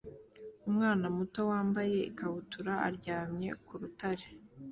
Umwana 0.69 1.05
muto 1.17 1.39
wambaye 1.51 1.97
ikabutura 2.11 2.73
aryamye 2.87 3.49
ku 3.65 3.73
rutare 3.81 4.27